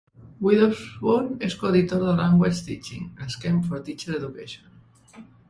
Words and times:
Widdowson 0.45 1.29
és 1.49 1.55
coeditor 1.63 2.01
de 2.05 2.15
"Language 2.21 2.65
Teaching: 2.71 3.05
A 3.27 3.29
Scheme 3.35 3.63
for 3.69 3.85
Teacher 3.91 4.19
Education". 4.23 5.23